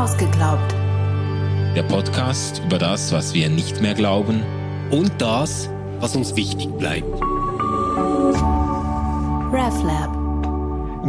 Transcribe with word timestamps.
Ausgeglaubt. 0.00 0.74
Der 1.76 1.82
Podcast 1.82 2.62
über 2.64 2.78
das, 2.78 3.12
was 3.12 3.34
wir 3.34 3.50
nicht 3.50 3.82
mehr 3.82 3.92
glauben 3.92 4.42
und 4.90 5.12
das, 5.18 5.68
was 5.98 6.16
uns 6.16 6.36
wichtig 6.36 6.70
bleibt. 6.78 7.20
RefLab. 9.52 10.16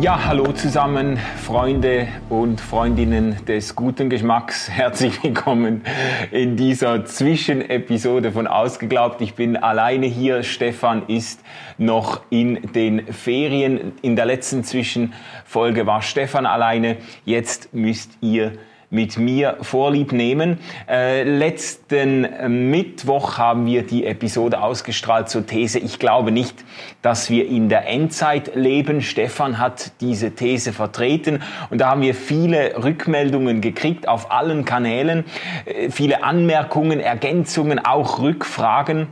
Ja, 0.02 0.26
hallo 0.26 0.52
zusammen, 0.52 1.18
Freunde 1.38 2.10
und 2.28 2.60
Freundinnen 2.60 3.38
des 3.46 3.78
guten 3.78 4.10
Geschmacks. 4.10 4.70
Herzlich 4.70 5.24
willkommen 5.24 5.86
in 6.32 6.58
dieser 6.58 7.06
Zwischenepisode 7.06 8.34
von 8.34 8.46
Ausgeglaubt. 8.46 9.22
Ich 9.22 9.36
bin 9.36 9.56
alleine 9.56 10.08
hier. 10.08 10.44
Stefan 10.44 11.08
ist 11.08 11.40
noch 11.78 12.24
in 12.30 12.74
den 12.74 13.08
Ferien. 13.14 13.94
In 14.02 14.18
der 14.18 14.26
letzten 14.26 14.66
Zwischenfolge 14.66 15.86
war 15.86 16.02
Stefan 16.02 16.46
alleine. 16.46 16.98
Jetzt 17.24 17.74
müsst 17.74 18.18
ihr 18.20 18.52
mit 18.92 19.18
mir 19.18 19.58
Vorlieb 19.62 20.12
nehmen. 20.12 20.60
Äh, 20.88 21.24
letzten 21.24 22.26
äh, 22.26 22.50
Mittwoch 22.50 23.38
haben 23.38 23.66
wir 23.66 23.84
die 23.84 24.06
Episode 24.06 24.62
ausgestrahlt 24.62 25.30
zur 25.30 25.48
These, 25.48 25.80
ich 25.80 25.98
glaube 25.98 26.32
nicht, 26.32 26.64
dass 27.02 27.30
wir 27.30 27.48
in 27.48 27.70
der 27.70 27.88
Endzeit 27.88 28.54
leben. 28.54 29.02
Stefan 29.02 29.58
hat 29.58 29.94
diese 30.02 30.36
These 30.36 30.74
vertreten 30.74 31.42
und 31.70 31.80
da 31.80 31.90
haben 31.90 32.02
wir 32.02 32.14
viele 32.14 32.84
Rückmeldungen 32.84 33.62
gekriegt 33.62 34.08
auf 34.08 34.30
allen 34.30 34.66
Kanälen, 34.66 35.24
äh, 35.66 35.90
viele 35.90 36.24
Anmerkungen, 36.24 37.00
Ergänzungen, 37.00 37.80
auch 37.80 38.20
Rückfragen. 38.20 39.08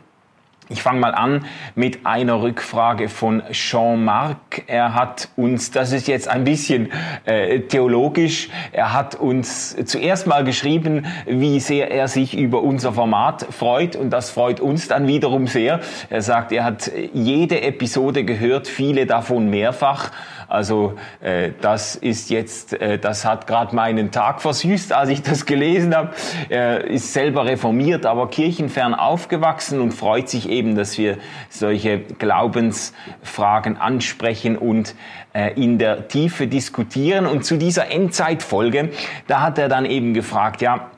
Ich 0.72 0.84
fange 0.84 1.00
mal 1.00 1.16
an 1.16 1.46
mit 1.74 2.06
einer 2.06 2.44
Rückfrage 2.44 3.10
von 3.10 3.42
Jean-Marc. 3.52 4.66
Er 4.68 4.94
hat 4.94 5.30
uns, 5.36 5.72
das 5.72 5.92
ist 5.92 6.08
jetzt 6.08 6.28
ein 6.28 6.44
bisschen 6.44 6.92
äh, 7.26 7.62
theologisch, 7.62 8.50
er 8.72 8.94
hat 8.94 9.16
uns 9.16 9.76
zuerst 9.86 10.28
mal 10.28 10.44
geschrieben, 10.44 11.08
wie 11.26 11.60
sehr 11.60 11.90
er 11.90 12.08
sich 12.08 12.38
über 12.38 12.62
unser 12.62 12.94
Format 12.94 13.48
freut 13.50 13.96
und 13.96 14.12
das 14.12 14.30
freut 14.30 14.60
uns 14.60 14.88
dann 14.88 15.08
wiederum 15.08 15.48
sehr. 15.48 15.80
Er 16.12 16.22
sagt, 16.22 16.52
er 16.52 16.66
hat 16.66 16.92
jede 17.14 17.64
Episode 17.64 18.24
gehört, 18.24 18.68
viele 18.68 19.08
davon 19.08 19.50
mehrfach 19.50 20.12
also 20.50 20.96
äh, 21.22 21.52
das 21.62 21.96
ist 21.96 22.32
jetzt, 22.32 22.74
äh, 22.74 22.98
das 22.98 23.24
hat 23.24 23.46
gerade 23.46 23.76
meinen 23.76 24.10
Tag 24.10 24.42
versüßt, 24.42 24.94
als 24.94 25.10
ich 25.10 25.22
das 25.22 25.46
gelesen 25.46 25.96
habe. 25.96 26.10
Er 26.50 26.86
ist 26.86 27.14
selber 27.14 27.46
reformiert, 27.46 28.08
aber 28.08 28.30
kirchenfern 28.30 28.96
aufgewachsen 28.96 29.80
und 29.80 29.92
freut 29.92 30.28
sich 30.28 30.50
eben, 30.50 30.76
dass 30.76 30.98
wir 30.98 31.18
solche 31.50 32.00
Glaubensfragen 32.00 33.78
ansprechen 33.78 34.58
und 34.58 34.96
äh, 35.34 35.54
in 35.54 35.78
der 35.78 36.08
Tiefe 36.08 36.48
diskutieren. 36.48 37.28
Und 37.28 37.46
zu 37.46 37.58
dieser 37.58 37.92
Endzeitfolge, 37.92 38.90
da 39.28 39.42
hat 39.42 39.60
er 39.60 39.70
dann 39.70 39.86
eben 39.86 40.16
gefragt, 40.16 40.64
ja, 40.64 40.90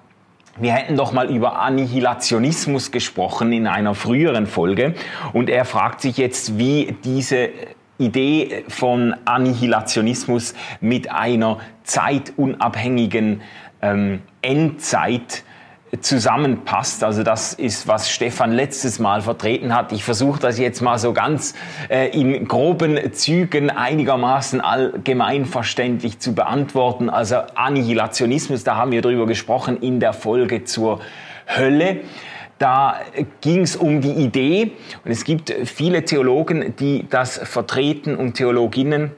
wir 0.58 0.74
hätten 0.74 0.96
doch 0.96 1.12
mal 1.12 1.30
über 1.30 1.60
Annihilationismus 1.60 2.92
gesprochen 2.92 3.52
in 3.52 3.68
einer 3.68 3.96
früheren 3.96 4.48
Folge 4.48 4.96
und 5.34 5.50
er 5.50 5.66
fragt 5.66 6.02
sich 6.02 6.18
jetzt, 6.18 6.58
wie 6.58 6.96
diese 7.04 7.50
Idee 8.02 8.66
von 8.68 9.16
Annihilationismus 9.26 10.54
mit 10.80 11.12
einer 11.12 11.60
zeitunabhängigen 11.84 13.42
ähm, 13.82 14.22
Endzeit 14.42 15.44
zusammenpasst. 16.00 17.04
Also 17.04 17.24
das 17.24 17.54
ist, 17.54 17.88
was 17.88 18.10
Stefan 18.10 18.54
letztes 18.54 19.00
Mal 19.00 19.22
vertreten 19.22 19.76
hat. 19.76 19.92
Ich 19.92 20.04
versuche 20.04 20.40
das 20.40 20.58
jetzt 20.58 20.82
mal 20.82 20.98
so 20.98 21.12
ganz 21.12 21.54
äh, 21.90 22.08
in 22.18 22.48
groben 22.48 23.12
Zügen 23.14 23.70
einigermaßen 23.70 24.62
allgemeinverständlich 24.62 26.20
zu 26.20 26.34
beantworten. 26.34 27.10
Also 27.10 27.38
Annihilationismus, 27.56 28.64
da 28.64 28.78
haben 28.78 28.92
wir 28.92 29.02
drüber 29.02 29.26
gesprochen 29.26 29.82
in 29.82 30.00
der 30.00 30.14
Folge 30.14 30.64
zur 30.64 31.02
Hölle. 31.46 32.02
Da 32.62 33.00
ging 33.42 33.62
es 33.62 33.76
um 33.76 34.02
die 34.02 34.12
Idee, 34.12 34.74
und 35.04 35.10
es 35.10 35.24
gibt 35.24 35.52
viele 35.66 36.06
Theologen, 36.06 36.76
die 36.76 37.08
das 37.10 37.40
vertreten 37.40 38.16
und 38.16 38.36
Theologinnen, 38.36 39.14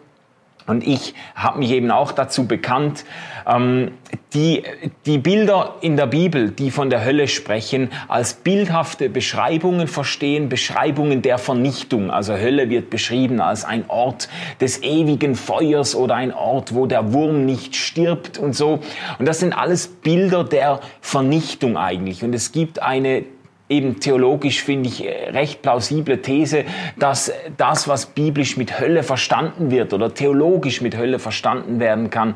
und 0.66 0.86
ich 0.86 1.14
habe 1.36 1.60
mich 1.60 1.72
eben 1.72 1.92
auch 1.92 2.12
dazu 2.12 2.48
bekannt, 2.48 3.06
ähm, 3.48 3.92
die, 4.34 4.64
die 5.06 5.18
Bilder 5.18 5.76
in 5.82 5.98
der 5.98 6.08
Bibel, 6.08 6.52
die 6.52 6.72
von 6.72 6.90
der 6.90 7.04
Hölle 7.04 7.28
sprechen, 7.28 7.90
als 8.08 8.34
bildhafte 8.34 9.10
Beschreibungen 9.10 9.88
verstehen, 9.88 10.50
Beschreibungen 10.50 11.22
der 11.22 11.38
Vernichtung. 11.38 12.10
Also 12.10 12.34
Hölle 12.34 12.70
wird 12.70 12.90
beschrieben 12.90 13.42
als 13.42 13.66
ein 13.66 13.86
Ort 13.90 14.30
des 14.62 14.82
ewigen 14.82 15.36
Feuers 15.36 15.96
oder 15.96 16.16
ein 16.16 16.34
Ort, 16.34 16.74
wo 16.74 16.86
der 16.86 17.14
Wurm 17.14 17.46
nicht 17.46 17.76
stirbt 17.76 18.38
und 18.38 18.56
so. 18.56 18.80
Und 19.20 19.28
das 19.28 19.40
sind 19.40 19.54
alles 19.54 19.88
Bilder 19.88 20.44
der 20.44 20.80
Vernichtung 21.02 21.78
eigentlich. 21.78 22.24
Und 22.24 22.34
es 22.34 22.52
gibt 22.52 22.82
eine 22.82 23.26
eben 23.74 24.00
theologisch 24.00 24.64
finde 24.64 24.90
ich 24.90 25.04
recht 25.04 25.62
plausible 25.62 26.22
These, 26.22 26.66
dass 26.98 27.32
das, 27.58 27.88
was 27.88 28.06
biblisch 28.06 28.56
mit 28.56 28.80
Hölle 28.80 29.04
verstanden 29.04 29.72
wird 29.72 29.94
oder 29.94 30.14
theologisch 30.14 30.82
mit 30.82 30.96
Hölle 30.96 31.20
verstanden 31.20 31.80
werden 31.80 32.10
kann, 32.10 32.36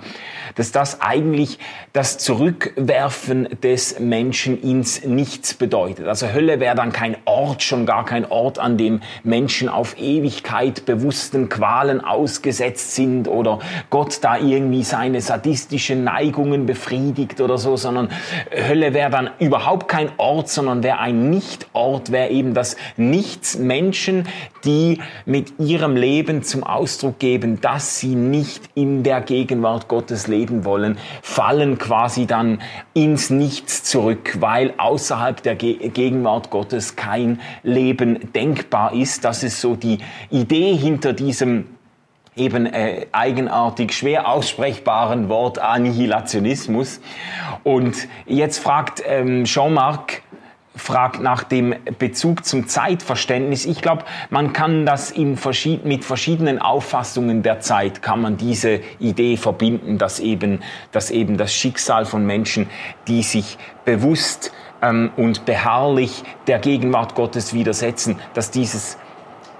dass 0.55 0.71
das 0.71 1.01
eigentlich 1.01 1.59
das 1.93 2.17
Zurückwerfen 2.17 3.47
des 3.61 3.99
Menschen 3.99 4.61
ins 4.61 5.05
Nichts 5.05 5.53
bedeutet. 5.53 6.07
Also 6.07 6.33
Hölle 6.33 6.59
wäre 6.59 6.75
dann 6.75 6.91
kein 6.91 7.17
Ort, 7.25 7.61
schon 7.61 7.85
gar 7.85 8.05
kein 8.05 8.29
Ort, 8.29 8.57
an 8.59 8.77
dem 8.77 9.01
Menschen 9.23 9.69
auf 9.69 9.97
Ewigkeit 9.99 10.85
bewussten 10.85 11.49
Qualen 11.49 12.03
ausgesetzt 12.03 12.95
sind 12.95 13.27
oder 13.27 13.59
Gott 13.89 14.19
da 14.21 14.37
irgendwie 14.37 14.83
seine 14.83 15.21
sadistischen 15.21 16.03
Neigungen 16.03 16.65
befriedigt 16.65 17.41
oder 17.41 17.57
so, 17.57 17.75
sondern 17.75 18.09
Hölle 18.51 18.93
wäre 18.93 19.11
dann 19.11 19.29
überhaupt 19.39 19.87
kein 19.87 20.09
Ort, 20.17 20.49
sondern 20.49 20.81
wäre 20.81 20.99
ein 20.99 21.26
Nichtort 21.29 22.11
wäre 22.11 22.29
eben 22.29 22.53
das 22.53 22.75
Nichts 22.95 23.57
Menschen, 23.57 24.27
die 24.65 24.99
mit 25.25 25.59
ihrem 25.59 25.95
Leben 25.95 26.43
zum 26.43 26.63
Ausdruck 26.63 27.19
geben, 27.19 27.61
dass 27.61 27.99
sie 27.99 28.15
nicht 28.15 28.69
in 28.75 29.03
der 29.03 29.21
Gegenwart 29.21 29.88
Gottes 29.88 30.27
leben 30.27 30.65
wollen, 30.65 30.97
fallen 31.21 31.77
quasi 31.77 32.25
dann 32.25 32.61
ins 32.93 33.29
Nichts 33.29 33.83
zurück, 33.83 34.38
weil 34.39 34.73
außerhalb 34.77 35.41
der 35.43 35.55
Gegenwart 35.55 36.49
Gottes 36.49 36.95
kein 36.95 37.39
Leben 37.63 38.31
denkbar 38.33 38.94
ist. 38.94 39.23
Das 39.23 39.44
ist 39.44 39.61
so 39.61 39.75
die 39.75 39.99
Idee 40.29 40.75
hinter 40.75 41.13
diesem 41.13 41.65
eben 42.38 42.65
äh, 42.67 43.07
eigenartig 43.11 43.94
schwer 43.94 44.29
aussprechbaren 44.29 45.27
Wort 45.27 45.59
Annihilationismus. 45.59 47.01
Und 47.63 48.07
jetzt 48.25 48.59
fragt 48.59 49.03
ähm, 49.05 49.44
Jean-Marc, 49.45 50.21
fragt 50.77 51.21
nach 51.21 51.43
dem 51.43 51.75
Bezug 51.99 52.45
zum 52.45 52.67
Zeitverständnis. 52.67 53.65
Ich 53.65 53.81
glaube, 53.81 54.05
man 54.29 54.53
kann 54.53 54.85
das 54.85 55.13
verschied 55.35 55.85
mit 55.85 56.05
verschiedenen 56.05 56.59
Auffassungen 56.59 57.43
der 57.43 57.59
Zeit 57.59 58.01
kann 58.01 58.21
man 58.21 58.38
diese 58.38 58.79
Idee 58.99 59.38
verbinden, 59.38 59.97
dass 59.97 60.19
eben, 60.19 60.61
dass 60.91 61.11
eben 61.11 61.38
das 61.38 61.53
Schicksal 61.53 62.05
von 62.05 62.25
Menschen, 62.25 62.69
die 63.07 63.23
sich 63.23 63.57
bewusst 63.85 64.51
ähm, 64.81 65.11
und 65.17 65.45
beharrlich 65.45 66.23
der 66.47 66.59
Gegenwart 66.59 67.15
Gottes 67.15 67.53
widersetzen, 67.53 68.19
dass 68.33 68.51
dieses 68.51 68.97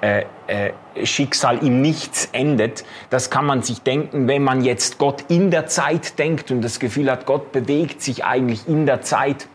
äh, 0.02 0.26
äh, 0.48 0.74
Schicksal 1.06 1.58
im 1.66 1.82
Nichts 1.82 2.30
endet. 2.32 2.86
Das 3.10 3.30
kann 3.30 3.46
man 3.46 3.64
sich 3.64 3.82
denken, 3.82 4.28
wenn 4.28 4.44
man 4.44 4.64
jetzt 4.64 5.00
Gott 5.00 5.26
in 5.28 5.50
der 5.50 5.68
Zeit 5.68 6.20
denkt 6.20 6.52
und 6.52 6.62
das 6.62 6.80
Gefühl 6.80 7.10
hat, 7.10 7.26
Gott 7.26 7.52
bewegt 7.52 8.02
sich 8.02 8.24
eigentlich 8.24 8.68
in 8.68 8.86
der 8.86 9.02
Zeit 9.02 9.48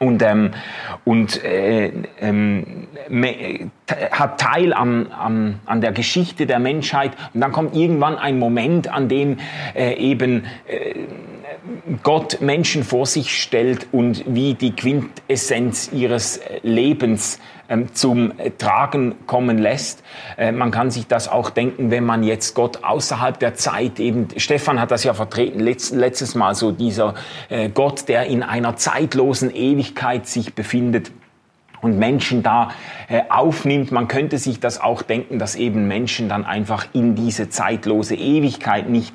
und, 0.00 0.22
ähm, 0.22 0.52
und 1.04 1.44
äh, 1.44 1.92
ähm, 2.20 2.88
hat 4.10 4.40
Teil 4.40 4.72
am, 4.72 5.08
am, 5.12 5.56
an 5.66 5.82
der 5.82 5.92
Geschichte 5.92 6.46
der 6.46 6.58
Menschheit. 6.58 7.12
Und 7.34 7.42
dann 7.42 7.52
kommt 7.52 7.76
irgendwann 7.76 8.16
ein 8.16 8.38
Moment, 8.38 8.88
an 8.88 9.08
dem 9.08 9.36
äh, 9.74 9.94
eben 9.94 10.44
äh, 10.66 10.94
Gott 12.02 12.40
Menschen 12.40 12.84
vor 12.84 13.06
sich 13.06 13.42
stellt 13.42 13.88
und 13.92 14.24
wie 14.26 14.54
die 14.54 14.74
Quintessenz 14.74 15.90
ihres 15.92 16.40
Lebens 16.62 17.38
ähm, 17.68 17.94
zum 17.94 18.32
Tragen 18.58 19.14
kommen 19.26 19.58
lässt. 19.58 20.02
Äh, 20.36 20.52
man 20.52 20.70
kann 20.70 20.90
sich 20.90 21.06
das 21.06 21.28
auch 21.28 21.50
denken, 21.50 21.90
wenn 21.90 22.04
man 22.04 22.22
jetzt 22.22 22.54
Gott 22.54 22.82
außerhalb 22.82 23.38
der 23.38 23.54
Zeit 23.54 24.00
eben, 24.00 24.28
Stefan 24.36 24.80
hat 24.80 24.90
das 24.90 25.04
ja 25.04 25.14
vertreten 25.14 25.60
letztes 25.60 26.34
Mal, 26.34 26.54
so 26.54 26.72
dieser 26.72 27.14
äh, 27.48 27.68
Gott, 27.68 28.08
der 28.08 28.26
in 28.26 28.42
einer 28.42 28.76
zeitlosen 28.76 29.54
Ewigkeit 29.54 30.26
sich 30.26 30.54
befindet 30.54 31.12
und 31.82 31.98
Menschen 31.98 32.42
da 32.42 32.70
äh, 33.08 33.22
aufnimmt. 33.28 33.92
Man 33.92 34.08
könnte 34.08 34.38
sich 34.38 34.60
das 34.60 34.80
auch 34.80 35.02
denken, 35.02 35.38
dass 35.38 35.56
eben 35.56 35.88
Menschen 35.88 36.28
dann 36.28 36.44
einfach 36.44 36.86
in 36.92 37.14
diese 37.14 37.48
zeitlose 37.48 38.14
Ewigkeit 38.14 38.88
nicht 38.88 39.14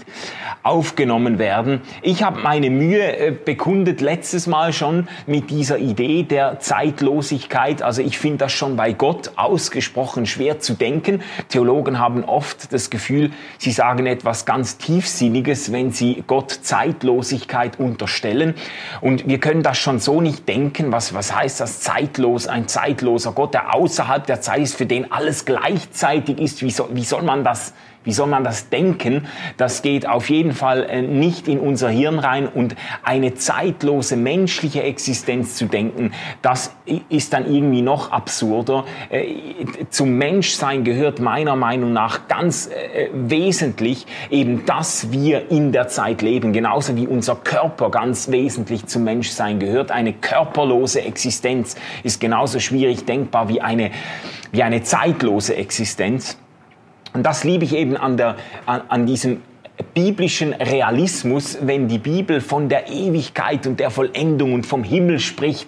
aufgenommen 0.63 1.37
werden. 1.37 1.81
Ich 2.01 2.23
habe 2.23 2.41
meine 2.41 2.69
Mühe 2.69 3.17
äh, 3.17 3.31
bekundet 3.31 4.01
letztes 4.01 4.47
Mal 4.47 4.73
schon 4.73 5.07
mit 5.27 5.49
dieser 5.49 5.77
Idee 5.77 6.23
der 6.23 6.59
Zeitlosigkeit. 6.59 7.81
Also 7.81 8.01
ich 8.01 8.17
finde 8.17 8.39
das 8.39 8.51
schon 8.51 8.75
bei 8.75 8.93
Gott 8.93 9.31
ausgesprochen 9.35 10.25
schwer 10.25 10.59
zu 10.59 10.73
denken. 10.73 11.21
Theologen 11.49 11.99
haben 11.99 12.23
oft 12.23 12.73
das 12.73 12.89
Gefühl, 12.89 13.31
sie 13.57 13.71
sagen 13.71 14.05
etwas 14.07 14.45
ganz 14.45 14.77
Tiefsinniges, 14.77 15.71
wenn 15.71 15.91
sie 15.91 16.23
Gott 16.25 16.51
Zeitlosigkeit 16.51 17.79
unterstellen. 17.79 18.55
Und 19.01 19.27
wir 19.27 19.39
können 19.39 19.63
das 19.63 19.77
schon 19.77 19.99
so 19.99 20.21
nicht 20.21 20.47
denken. 20.47 20.91
Was, 20.91 21.13
was 21.13 21.35
heißt 21.35 21.59
das 21.59 21.81
zeitlos? 21.81 22.47
Ein 22.55 22.69
zeitloser 22.69 23.33
Gott, 23.33 23.53
der 23.53 23.75
außerhalb 23.75 24.25
der 24.25 24.39
Zeit 24.39 24.61
ist, 24.61 24.77
für 24.77 24.85
den 24.85 25.11
alles 25.11 25.43
gleichzeitig 25.43 26.39
ist. 26.39 26.61
Wie 26.61 26.71
soll, 26.71 26.87
wie 26.93 27.03
soll 27.03 27.21
man 27.21 27.43
das 27.43 27.73
wie 28.05 28.13
soll 28.13 28.27
man 28.27 28.43
das 28.43 28.69
denken? 28.69 29.27
Das 29.57 29.81
geht 29.81 30.07
auf 30.07 30.29
jeden 30.29 30.53
Fall 30.53 30.83
äh, 30.83 31.01
nicht 31.01 31.47
in 31.47 31.59
unser 31.59 31.89
Hirn 31.89 32.19
rein 32.19 32.47
und 32.47 32.75
eine 33.03 33.33
zeitlose 33.33 34.15
menschliche 34.15 34.83
Existenz 34.83 35.55
zu 35.55 35.65
denken, 35.65 36.13
das 36.41 36.73
ist 37.09 37.33
dann 37.33 37.51
irgendwie 37.51 37.81
noch 37.81 38.11
absurder. 38.11 38.85
Äh, 39.09 39.25
zum 39.89 40.17
Menschsein 40.17 40.83
gehört 40.83 41.19
meiner 41.19 41.55
Meinung 41.55 41.91
nach 41.93 42.27
ganz 42.27 42.67
äh, 42.67 43.09
wesentlich 43.13 44.05
eben, 44.29 44.65
dass 44.65 45.11
wir 45.11 45.51
in 45.51 45.71
der 45.71 45.87
Zeit 45.87 46.21
leben, 46.21 46.53
genauso 46.53 46.95
wie 46.95 47.07
unser 47.07 47.35
Körper 47.35 47.89
ganz 47.89 48.31
wesentlich 48.31 48.85
zum 48.85 49.03
Menschsein 49.03 49.59
gehört. 49.59 49.91
Eine 49.91 50.13
körperlose 50.13 51.01
Existenz 51.01 51.75
ist 52.03 52.21
genauso 52.21 52.59
schwierig 52.59 53.05
denkbar 53.05 53.49
wie 53.49 53.61
eine, 53.61 53.91
wie 54.51 54.63
eine 54.63 54.83
zeitlose 54.83 55.55
Existenz. 55.55 56.37
Und 57.15 57.23
das 57.23 57.45
liebe 57.45 57.63
ich 57.63 57.73
eben 57.73 57.95
an, 57.95 58.17
der, 58.17 58.35
an, 58.65 58.81
an 58.89 59.05
diesem 59.05 59.41
biblischen 59.93 60.53
Realismus, 60.53 61.57
wenn 61.61 61.87
die 61.87 61.97
Bibel 61.97 62.41
von 62.41 62.69
der 62.69 62.89
Ewigkeit 62.89 63.65
und 63.65 63.79
der 63.79 63.89
Vollendung 63.89 64.53
und 64.53 64.65
vom 64.65 64.83
Himmel 64.83 65.19
spricht. 65.19 65.67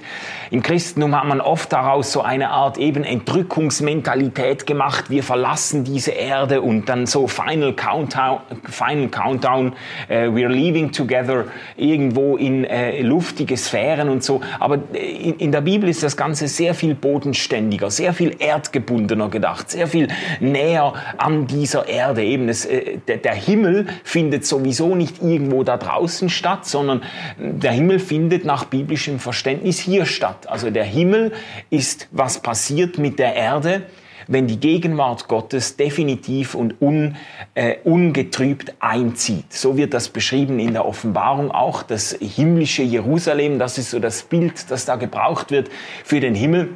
Im 0.50 0.62
Christentum 0.62 1.15
hat 1.15 1.25
man 1.25 1.42
oft 1.42 1.71
daraus 1.74 2.12
so 2.12 2.21
eine 2.21 2.50
Art 2.50 2.77
eben 2.77 3.04
Entrückungsmentalität 3.04 4.65
gemacht. 4.65 5.09
Wir 5.09 5.24
verlassen 5.24 5.83
diese 5.83 6.12
Erde 6.12 6.62
und 6.62 6.88
dann 6.88 7.06
so 7.06 7.27
Final 7.27 7.74
Countdown, 7.74 8.39
Final 8.69 9.09
Countdown, 9.09 9.68
uh, 10.09 10.13
we're 10.13 10.48
leaving 10.48 10.92
together 10.92 11.45
irgendwo 11.75 12.38
in 12.38 12.65
uh, 12.65 13.01
luftige 13.01 13.57
Sphären 13.57 14.09
und 14.09 14.24
so. 14.24 14.42
Aber 14.59 14.80
in, 14.94 15.36
in 15.36 15.51
der 15.51 15.62
Bibel 15.62 15.89
ist 15.89 16.04
das 16.04 16.15
Ganze 16.15 16.48
sehr 16.48 16.74
viel 16.74 16.95
bodenständiger, 16.95 17.92
sehr 17.92 18.13
viel 18.13 18.36
erdgebundener 18.39 19.30
gedacht, 19.30 19.69
sehr 19.69 19.88
viel 19.88 20.07
näher 20.39 20.94
an 21.18 21.48
dieser 21.48 21.88
Erde. 21.89 22.24
Eben 22.24 22.48
das, 22.48 22.65
äh, 22.65 23.00
der, 23.07 23.18
der 23.18 23.33
Himmel 23.33 23.86
findet 24.03 24.45
sowieso 24.45 24.95
nicht 24.95 25.21
irgendwo 25.21 25.63
da 25.63 25.77
draußen 25.77 26.29
statt, 26.29 26.65
sondern 26.65 27.03
der 27.38 27.71
Himmel 27.71 27.99
findet 27.99 28.45
nach 28.45 28.65
biblischem 28.65 29.19
Verständnis 29.19 29.79
hier 29.79 30.05
statt. 30.05 30.47
Also 30.47 30.69
der 30.69 30.85
Himmel 30.85 31.33
ist, 31.69 32.07
was 32.11 32.39
passiert 32.41 32.97
mit 32.97 33.19
der 33.19 33.35
Erde, 33.35 33.83
wenn 34.27 34.47
die 34.47 34.59
Gegenwart 34.59 35.27
Gottes 35.27 35.77
definitiv 35.77 36.53
und 36.53 36.81
un, 36.81 37.15
äh, 37.55 37.77
ungetrübt 37.83 38.73
einzieht. 38.79 39.51
So 39.53 39.77
wird 39.77 39.94
das 39.94 40.09
beschrieben 40.09 40.59
in 40.59 40.73
der 40.73 40.85
Offenbarung 40.85 41.51
auch. 41.51 41.83
Das 41.83 42.17
himmlische 42.19 42.83
Jerusalem, 42.83 43.59
das 43.59 43.77
ist 43.77 43.91
so 43.91 43.99
das 43.99 44.23
Bild, 44.23 44.69
das 44.69 44.85
da 44.85 44.95
gebraucht 44.95 45.51
wird 45.51 45.69
für 46.03 46.19
den 46.19 46.35
Himmel. 46.35 46.69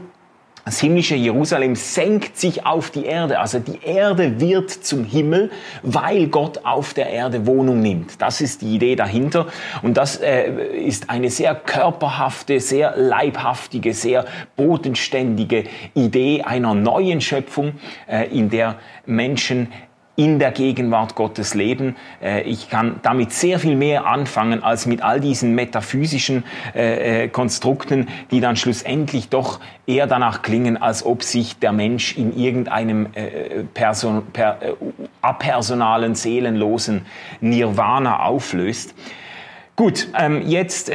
Das 0.63 0.79
himmlische 0.79 1.15
Jerusalem 1.15 1.75
senkt 1.75 2.37
sich 2.37 2.65
auf 2.65 2.91
die 2.91 3.05
Erde. 3.05 3.39
Also 3.39 3.59
die 3.59 3.79
Erde 3.83 4.39
wird 4.39 4.69
zum 4.69 5.05
Himmel, 5.05 5.49
weil 5.81 6.27
Gott 6.27 6.65
auf 6.65 6.93
der 6.93 7.09
Erde 7.09 7.47
Wohnung 7.47 7.79
nimmt. 7.79 8.21
Das 8.21 8.41
ist 8.41 8.61
die 8.61 8.75
Idee 8.75 8.95
dahinter. 8.95 9.47
Und 9.81 9.97
das 9.97 10.17
äh, 10.17 10.51
ist 10.77 11.09
eine 11.09 11.29
sehr 11.29 11.55
körperhafte, 11.55 12.59
sehr 12.59 12.95
leibhaftige, 12.95 13.93
sehr 13.93 14.25
bodenständige 14.55 15.63
Idee 15.95 16.43
einer 16.43 16.75
neuen 16.75 17.21
Schöpfung, 17.21 17.73
äh, 18.07 18.27
in 18.27 18.49
der 18.49 18.75
Menschen 19.05 19.69
in 20.15 20.39
der 20.39 20.51
Gegenwart 20.51 21.15
Gottes 21.15 21.53
leben. 21.53 21.95
Äh, 22.21 22.41
ich 22.43 22.69
kann 22.69 22.99
damit 23.01 23.31
sehr 23.31 23.59
viel 23.59 23.75
mehr 23.75 24.05
anfangen 24.05 24.63
als 24.63 24.85
mit 24.85 25.01
all 25.01 25.19
diesen 25.19 25.55
metaphysischen 25.55 26.43
äh, 26.75 27.23
äh, 27.23 27.27
Konstrukten, 27.29 28.07
die 28.29 28.41
dann 28.41 28.55
schlussendlich 28.55 29.29
doch 29.29 29.59
eher 29.87 30.07
danach 30.07 30.41
klingen, 30.41 30.77
als 30.77 31.05
ob 31.05 31.23
sich 31.23 31.59
der 31.59 31.71
Mensch 31.71 32.17
in 32.17 32.37
irgendeinem 32.37 33.07
Person, 33.73 34.23
per, 34.31 34.59
apersonalen, 35.21 36.15
seelenlosen 36.15 37.05
Nirvana 37.41 38.23
auflöst. 38.23 38.93
Gut, 39.75 40.07
ähm, 40.17 40.43
jetzt 40.47 40.91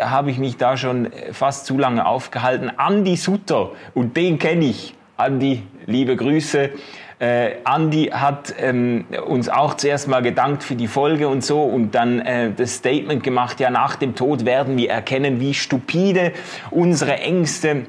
habe 0.00 0.30
ich 0.30 0.38
mich 0.38 0.56
da 0.56 0.76
schon 0.76 1.08
fast 1.32 1.66
zu 1.66 1.78
lange 1.78 2.04
aufgehalten. 2.04 2.70
Andi 2.76 3.16
Sutter, 3.16 3.70
und 3.94 4.16
den 4.16 4.38
kenne 4.38 4.66
ich. 4.66 4.94
Andi, 5.16 5.62
liebe 5.86 6.16
Grüße. 6.16 6.70
Äh, 7.20 7.52
Andy 7.64 8.06
hat 8.06 8.54
ähm, 8.58 9.04
uns 9.26 9.48
auch 9.48 9.74
zuerst 9.74 10.08
mal 10.08 10.20
gedankt 10.20 10.64
für 10.64 10.74
die 10.74 10.88
Folge 10.88 11.28
und 11.28 11.44
so 11.44 11.62
und 11.62 11.94
dann 11.94 12.20
äh, 12.20 12.50
das 12.50 12.76
Statement 12.76 13.22
gemacht, 13.22 13.60
ja, 13.60 13.70
nach 13.70 13.96
dem 13.96 14.16
Tod 14.16 14.44
werden 14.44 14.76
wir 14.76 14.90
erkennen, 14.90 15.38
wie 15.38 15.54
stupide 15.54 16.32
unsere 16.70 17.18
Ängste 17.18 17.86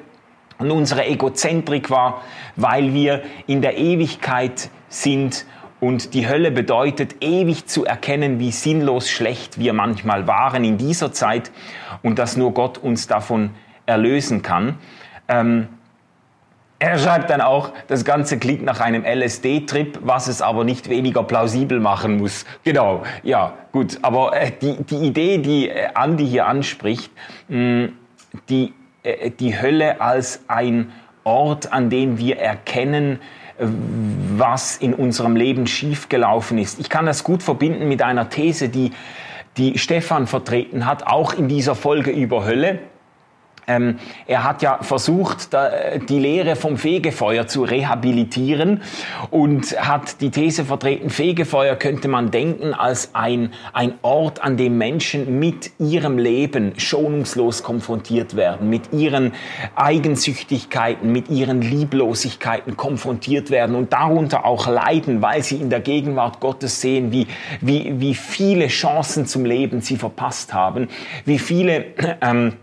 und 0.60 0.72
unsere 0.72 1.06
Egozentrik 1.06 1.90
war, 1.90 2.22
weil 2.56 2.94
wir 2.94 3.24
in 3.48 3.62
der 3.62 3.78
Ewigkeit 3.78 4.70
sind 4.90 5.46
und 5.80 6.14
die 6.14 6.28
Hölle 6.28 6.52
bedeutet, 6.52 7.18
ewig 7.22 7.66
zu 7.66 7.84
erkennen, 7.84 8.40
wie 8.40 8.52
sinnlos 8.52 9.10
schlecht 9.10 9.60
wir 9.60 9.74
manchmal 9.74 10.28
waren 10.28 10.64
in 10.64 10.78
dieser 10.78 11.12
Zeit 11.12 11.52
und 12.02 12.20
dass 12.20 12.38
nur 12.38 12.54
Gott 12.54 12.78
uns 12.78 13.08
davon 13.08 13.52
erlösen 13.86 14.42
kann. 14.42 14.78
Ähm, 15.28 15.68
er 16.86 17.00
schreibt 17.00 17.30
dann 17.30 17.42
auch, 17.42 17.72
das 17.88 18.06
Ganze 18.06 18.38
klingt 18.38 18.64
nach 18.64 18.80
einem 18.80 19.04
LSD-Trip, 19.04 20.00
was 20.02 20.28
es 20.28 20.42
aber 20.42 20.64
nicht 20.64 20.90
weniger 20.90 21.24
plausibel 21.24 21.80
machen 21.80 22.18
muss. 22.18 22.46
Genau, 22.64 23.04
ja, 23.24 23.54
gut. 23.72 23.98
Aber 24.02 24.40
äh, 24.40 24.52
die, 24.62 24.84
die 24.84 24.98
Idee, 24.98 25.40
die 25.40 25.70
äh, 25.70 25.88
Andi 25.96 26.28
hier 26.28 26.46
anspricht, 26.46 27.12
mh, 27.48 27.90
die, 28.50 28.74
äh, 29.04 29.32
die 29.32 29.60
Hölle 29.60 30.00
als 30.00 30.42
ein 30.48 30.92
Ort, 31.24 31.74
an 31.74 31.90
dem 31.90 32.20
wir 32.20 32.38
erkennen, 32.38 33.20
was 33.58 34.78
in 34.78 34.94
unserem 34.94 35.36
Leben 35.36 35.66
schiefgelaufen 35.66 36.58
ist. 36.58 36.80
Ich 36.80 36.90
kann 36.90 37.06
das 37.06 37.24
gut 37.24 37.42
verbinden 37.42 37.88
mit 37.88 38.04
einer 38.04 38.30
These, 38.30 38.70
die, 38.70 38.92
die 39.58 39.80
Stefan 39.80 40.28
vertreten 40.28 40.86
hat, 40.86 41.08
auch 41.08 41.34
in 41.34 41.48
dieser 41.48 41.74
Folge 41.74 42.12
über 42.12 42.46
Hölle. 42.46 42.80
Ähm, 43.68 43.98
er 44.28 44.44
hat 44.44 44.62
ja 44.62 44.82
versucht, 44.82 45.54
da, 45.54 45.98
die 45.98 46.20
Lehre 46.20 46.56
vom 46.56 46.78
Fegefeuer 46.78 47.48
zu 47.48 47.64
rehabilitieren 47.64 48.82
und 49.32 49.72
hat 49.80 50.22
die 50.22 50.30
These 50.30 50.66
vertreten, 50.66 51.10
Fegefeuer 51.10 51.76
könnte 51.76 52.08
man 52.08 52.32
denken 52.32 52.74
als 52.74 53.16
ein, 53.16 53.54
ein 53.74 53.96
Ort, 54.02 54.44
an 54.44 54.58
dem 54.58 54.78
Menschen 54.78 55.40
mit 55.40 55.72
ihrem 55.80 56.18
Leben 56.18 56.74
schonungslos 56.78 57.64
konfrontiert 57.64 58.36
werden, 58.36 58.70
mit 58.70 58.94
ihren 58.94 59.34
Eigensüchtigkeiten, 59.76 61.12
mit 61.12 61.30
ihren 61.30 61.62
Lieblosigkeiten 61.62 62.78
konfrontiert 62.78 63.50
werden 63.50 63.76
und 63.76 63.94
darunter 63.94 64.46
auch 64.46 64.68
leiden, 64.68 65.22
weil 65.22 65.44
sie 65.44 65.58
in 65.58 65.70
der 65.70 65.80
Gegenwart 65.80 66.40
Gottes 66.40 66.82
sehen, 66.82 67.12
wie, 67.12 67.28
wie, 67.62 68.00
wie 68.00 68.16
viele 68.16 68.68
Chancen 68.68 69.26
zum 69.26 69.46
Leben 69.46 69.82
sie 69.82 69.98
verpasst 69.98 70.54
haben, 70.54 70.88
wie 71.26 71.40
viele 71.40 71.86
ähm, 72.22 72.54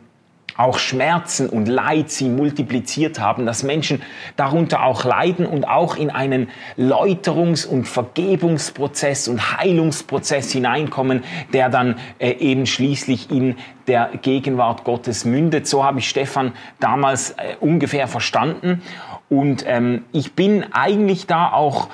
auch 0.57 0.79
Schmerzen 0.79 1.49
und 1.49 1.67
Leid 1.67 2.11
sie 2.11 2.29
multipliziert 2.29 3.19
haben, 3.19 3.47
dass 3.47 3.63
Menschen 3.63 4.03
darunter 4.37 4.85
auch 4.85 5.05
leiden 5.05 5.47
und 5.47 5.67
auch 5.67 5.97
in 5.97 6.11
einen 6.11 6.49
Läuterungs- 6.77 7.67
und 7.67 7.89
Vergebungsprozess 7.89 9.29
und 9.29 9.59
Heilungsprozess 9.59 10.53
hineinkommen, 10.53 11.25
der 11.53 11.69
dann 11.69 11.97
äh, 12.19 12.33
eben 12.33 12.67
schließlich 12.67 13.31
in 13.31 13.57
der 13.87 14.11
Gegenwart 14.21 14.85
Gottes 14.85 15.25
mündet. 15.25 15.67
So 15.67 15.85
habe 15.85 15.99
ich 15.99 16.09
Stefan 16.09 16.53
damals 16.81 17.31
äh, 17.33 17.57
ungefähr 17.61 18.09
verstanden. 18.09 18.83
Und 19.29 19.65
ähm, 19.67 20.05
ich 20.13 20.35
bin 20.35 20.67
eigentlich 20.73 21.27
da 21.27 21.51
auch 21.53 21.89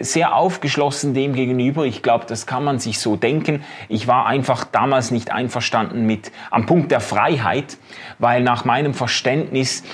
sehr 0.00 0.34
aufgeschlossen 0.34 1.14
dem 1.14 1.34
gegenüber. 1.34 1.84
Ich 1.84 2.02
glaube, 2.02 2.24
das 2.26 2.46
kann 2.46 2.64
man 2.64 2.78
sich 2.78 2.98
so 2.98 3.16
denken. 3.16 3.64
Ich 3.88 4.06
war 4.06 4.26
einfach 4.26 4.64
damals 4.64 5.10
nicht 5.10 5.30
einverstanden 5.30 6.06
mit 6.06 6.32
am 6.50 6.66
Punkt 6.66 6.90
der 6.90 7.00
Freiheit, 7.00 7.76
weil 8.18 8.42
nach 8.42 8.64
meinem 8.64 8.94
Verständnis 8.94 9.84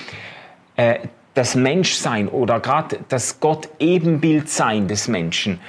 äh, 0.75 0.99
das 1.33 1.55
Menschsein 1.55 2.29
oder 2.29 2.59
gerade 2.61 2.99
das 3.09 3.41
Gott-Ebenbild 3.41 4.49
sein 4.49 4.87
des 4.87 5.07
Menschen 5.07 5.59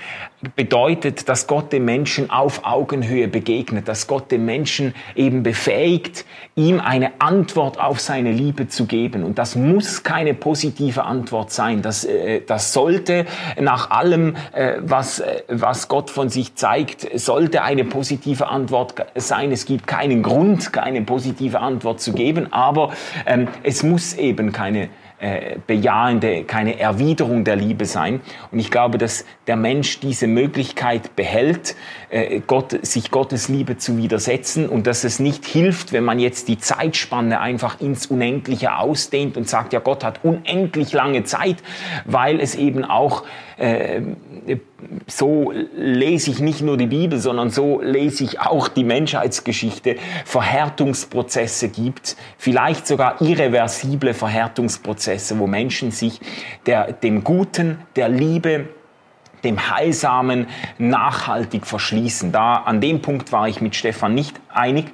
bedeutet, 0.54 1.28
dass 1.28 1.46
Gott 1.46 1.72
dem 1.72 1.84
Menschen 1.84 2.30
auf 2.30 2.64
Augenhöhe 2.64 3.28
begegnet, 3.28 3.88
dass 3.88 4.06
Gott 4.06 4.30
dem 4.30 4.44
Menschen 4.44 4.94
eben 5.14 5.42
befähigt, 5.42 6.24
ihm 6.54 6.80
eine 6.80 7.20
Antwort 7.20 7.80
auf 7.80 8.00
seine 8.00 8.32
Liebe 8.32 8.68
zu 8.68 8.86
geben. 8.86 9.24
Und 9.24 9.38
das 9.38 9.56
muss 9.56 10.02
keine 10.02 10.34
positive 10.34 11.04
Antwort 11.04 11.50
sein. 11.50 11.82
Das, 11.82 12.04
äh, 12.04 12.42
das 12.46 12.72
sollte 12.72 13.26
nach 13.60 13.90
allem, 13.90 14.36
äh, 14.52 14.74
was, 14.80 15.20
äh, 15.20 15.42
was 15.48 15.88
Gott 15.88 16.10
von 16.10 16.28
sich 16.28 16.54
zeigt, 16.54 17.06
sollte 17.18 17.62
eine 17.62 17.84
positive 17.84 18.48
Antwort 18.48 18.94
sein. 19.14 19.52
Es 19.52 19.66
gibt 19.66 19.86
keinen 19.86 20.22
Grund, 20.22 20.72
keine 20.72 21.02
positive 21.02 21.60
Antwort 21.60 22.00
zu 22.00 22.12
geben, 22.12 22.52
aber 22.52 22.92
ähm, 23.26 23.48
es 23.62 23.82
muss 23.82 24.14
eben 24.14 24.52
keine 24.52 24.88
äh, 25.18 25.56
bejahende, 25.66 26.44
keine 26.44 26.78
Erwiderung 26.78 27.44
der 27.44 27.56
Liebe 27.56 27.87
sein. 27.87 28.20
Und 28.50 28.58
ich 28.58 28.70
glaube, 28.70 28.99
dass 28.99 29.25
der 29.46 29.56
Mensch 29.56 30.00
diese 30.00 30.26
Möglichkeit 30.26 31.16
behält, 31.16 31.75
äh, 32.11 32.40
Gott, 32.46 32.87
sich 32.87 33.11
Gottes 33.11 33.49
Liebe 33.49 33.78
zu 33.78 33.96
widersetzen 33.96 34.68
und 34.68 34.87
dass 34.87 35.04
es 35.04 35.18
nicht 35.18 35.46
hilft, 35.46 35.92
wenn 35.92 36.04
man 36.04 36.18
jetzt 36.18 36.49
die 36.49 36.58
Zeitspanne 36.58 37.40
einfach 37.40 37.80
ins 37.80 38.06
Unendliche 38.06 38.76
ausdehnt 38.76 39.37
und 39.37 39.49
sagt, 39.49 39.73
ja, 39.73 39.80
Gott 39.80 40.04
hat 40.04 40.20
unendlich 40.23 40.92
lange 40.92 41.25
Zeit, 41.25 41.56
weil 42.04 42.38
es 42.38 42.54
eben 42.54 42.85
auch 42.85 43.25
äh, 43.56 44.02
so 45.06 45.52
lese 45.75 46.30
ich 46.30 46.40
nicht 46.40 46.60
nur 46.60 46.76
die 46.76 46.86
Bibel, 46.86 47.18
sondern 47.18 47.50
so 47.50 47.80
lese 47.80 48.25
ich 48.25 48.40
auch 48.40 48.68
die 48.68 48.84
Menschheitsgeschichte, 48.84 49.96
Verhärtungsprozesse 50.25 51.68
gibt, 51.68 52.16
vielleicht 52.38 52.86
sogar 52.86 53.20
irreversible 53.22 54.14
Verhärtungsprozesse, 54.14 55.38
wo 55.38 55.46
Menschen 55.46 55.90
sich 55.90 56.20
der, 56.66 56.92
dem 56.92 57.25
Guten, 57.25 57.78
der 57.96 58.08
Liebe, 58.08 58.68
dem 59.44 59.70
Heilsamen 59.70 60.46
nachhaltig 60.78 61.66
verschließen. 61.66 62.32
Da 62.32 62.56
an 62.56 62.80
dem 62.80 63.00
Punkt 63.00 63.32
war 63.32 63.48
ich 63.48 63.60
mit 63.60 63.75
Stefan 63.76 64.14
nicht 64.14 64.40
einig, 64.52 64.86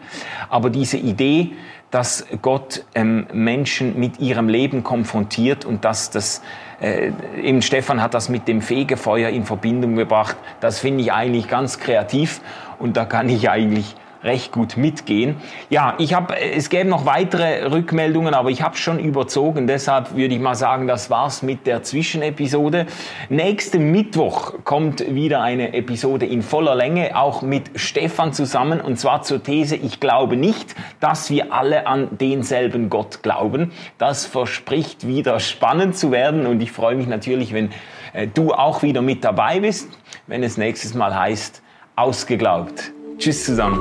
aber 0.48 0.70
diese 0.70 0.98
Idee, 0.98 1.52
dass 1.92 2.26
Gott 2.40 2.84
ähm, 2.94 3.26
Menschen 3.32 4.00
mit 4.00 4.18
ihrem 4.18 4.48
Leben 4.48 4.82
konfrontiert 4.82 5.64
und 5.64 5.84
dass 5.84 6.10
das 6.10 6.42
äh, 6.80 7.12
eben 7.40 7.62
Stefan 7.62 8.02
hat 8.02 8.14
das 8.14 8.30
mit 8.30 8.48
dem 8.48 8.62
Fegefeuer 8.62 9.28
in 9.28 9.44
Verbindung 9.44 9.94
gebracht. 9.94 10.36
Das 10.60 10.80
finde 10.80 11.02
ich 11.02 11.12
eigentlich 11.12 11.48
ganz 11.48 11.78
kreativ 11.78 12.40
und 12.78 12.96
da 12.96 13.04
kann 13.04 13.28
ich 13.28 13.50
eigentlich 13.50 13.94
recht 14.24 14.52
gut 14.52 14.76
mitgehen. 14.76 15.36
Ja, 15.70 15.94
ich 15.98 16.14
habe, 16.14 16.38
es 16.38 16.68
gäbe 16.68 16.88
noch 16.88 17.06
weitere 17.06 17.70
Rückmeldungen, 17.70 18.34
aber 18.34 18.50
ich 18.50 18.62
habe 18.62 18.76
schon 18.76 18.98
überzogen. 18.98 19.66
Deshalb 19.66 20.14
würde 20.16 20.34
ich 20.34 20.40
mal 20.40 20.54
sagen, 20.54 20.86
das 20.86 21.10
war's 21.10 21.42
mit 21.42 21.66
der 21.66 21.82
Zwischenepisode. 21.82 22.86
Nächsten 23.28 23.90
Mittwoch 23.90 24.54
kommt 24.64 25.14
wieder 25.14 25.42
eine 25.42 25.74
Episode 25.74 26.26
in 26.26 26.42
voller 26.42 26.74
Länge, 26.74 27.16
auch 27.16 27.42
mit 27.42 27.70
Stefan 27.74 28.32
zusammen, 28.32 28.80
und 28.80 28.98
zwar 28.98 29.22
zur 29.22 29.42
These, 29.42 29.76
ich 29.76 30.00
glaube 30.00 30.36
nicht, 30.36 30.74
dass 31.00 31.30
wir 31.30 31.52
alle 31.52 31.86
an 31.86 32.08
denselben 32.12 32.90
Gott 32.90 33.22
glauben. 33.22 33.72
Das 33.98 34.26
verspricht 34.26 35.06
wieder 35.06 35.40
spannend 35.40 35.96
zu 35.96 36.12
werden 36.12 36.46
und 36.46 36.60
ich 36.60 36.72
freue 36.72 36.96
mich 36.96 37.06
natürlich, 37.06 37.52
wenn 37.52 37.70
äh, 38.12 38.26
du 38.26 38.52
auch 38.52 38.82
wieder 38.82 39.02
mit 39.02 39.24
dabei 39.24 39.60
bist, 39.60 39.88
wenn 40.26 40.42
es 40.42 40.56
nächstes 40.56 40.94
Mal 40.94 41.14
heißt, 41.14 41.62
ausgeglaubt. 41.96 42.92
Tschüss 43.18 43.44
zusammen. 43.44 43.78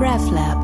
RefLab 0.00 0.63